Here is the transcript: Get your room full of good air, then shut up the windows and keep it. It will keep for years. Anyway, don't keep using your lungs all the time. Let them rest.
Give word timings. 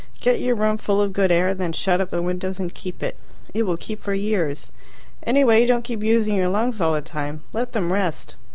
Get 0.19 0.39
your 0.39 0.55
room 0.55 0.77
full 0.77 0.99
of 0.99 1.13
good 1.13 1.31
air, 1.31 1.53
then 1.53 1.73
shut 1.73 2.01
up 2.01 2.09
the 2.09 2.23
windows 2.23 2.59
and 2.59 2.73
keep 2.73 3.03
it. 3.03 3.17
It 3.53 3.67
will 3.67 3.77
keep 3.77 4.01
for 4.01 4.15
years. 4.15 4.71
Anyway, 5.21 5.63
don't 5.67 5.83
keep 5.83 6.03
using 6.03 6.33
your 6.35 6.47
lungs 6.49 6.81
all 6.81 6.93
the 6.93 7.01
time. 7.03 7.43
Let 7.53 7.73
them 7.73 7.93
rest. 7.93 8.35